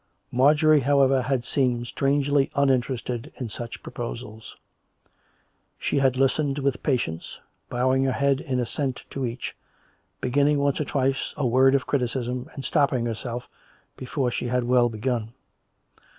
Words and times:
Marjorie, 0.31 0.79
however, 0.79 1.21
had 1.21 1.43
seemed 1.43 1.85
strangely 1.85 2.49
uninterested 2.55 3.31
in 3.35 3.49
such 3.49 3.83
proposals. 3.83 4.55
She 5.77 5.99
had 5.99 6.17
listened 6.17 6.57
with 6.57 6.81
patience, 6.81 7.37
bowing 7.69 8.05
her 8.05 8.11
head 8.11 8.41
in 8.41 8.59
assent 8.59 9.03
to 9.11 9.27
each, 9.27 9.55
beginning 10.19 10.57
once 10.57 10.81
or 10.81 10.85
twice 10.85 11.35
a 11.37 11.45
word 11.45 11.75
of 11.75 11.85
criticism, 11.85 12.49
and 12.55 12.65
stopping 12.65 13.05
herself 13.05 13.47
before 13.95 14.31
she 14.31 14.47
had 14.47 14.63
well 14.63 14.89
begun. 14.89 15.33